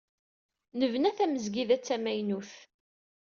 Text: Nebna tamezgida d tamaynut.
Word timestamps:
Nebna 0.79 1.11
tamezgida 1.17 1.75
d 1.79 1.81
tamaynut. 1.83 2.51